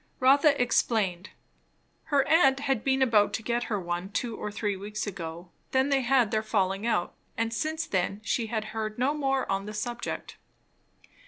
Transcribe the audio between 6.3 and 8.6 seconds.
their falling out, and since then she